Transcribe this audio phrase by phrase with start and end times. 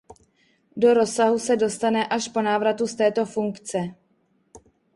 [0.77, 3.77] Do rozsahu se dostane až po návratu z této funkce.